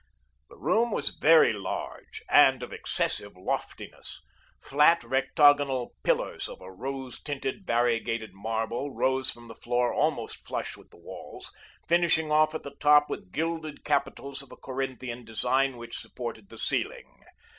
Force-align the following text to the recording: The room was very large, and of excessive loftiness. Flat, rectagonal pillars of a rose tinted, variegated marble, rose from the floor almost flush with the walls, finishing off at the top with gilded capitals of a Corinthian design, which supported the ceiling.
The 0.49 0.57
room 0.57 0.89
was 0.89 1.11
very 1.21 1.53
large, 1.53 2.23
and 2.27 2.63
of 2.63 2.73
excessive 2.73 3.37
loftiness. 3.37 4.23
Flat, 4.59 5.03
rectagonal 5.03 5.89
pillars 6.01 6.49
of 6.49 6.59
a 6.59 6.71
rose 6.71 7.21
tinted, 7.21 7.67
variegated 7.67 8.33
marble, 8.33 8.89
rose 8.95 9.29
from 9.29 9.47
the 9.47 9.53
floor 9.53 9.93
almost 9.93 10.37
flush 10.47 10.75
with 10.75 10.89
the 10.89 10.97
walls, 10.97 11.53
finishing 11.87 12.31
off 12.31 12.55
at 12.55 12.63
the 12.63 12.73
top 12.79 13.11
with 13.11 13.31
gilded 13.31 13.85
capitals 13.85 14.41
of 14.41 14.51
a 14.51 14.57
Corinthian 14.57 15.23
design, 15.23 15.77
which 15.77 15.99
supported 15.99 16.49
the 16.49 16.57
ceiling. 16.57 17.21